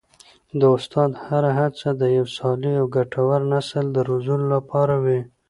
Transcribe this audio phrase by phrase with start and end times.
[0.59, 5.19] د استاد هره هڅه د یو صالح او ګټور نسل د روزلو لپاره وي.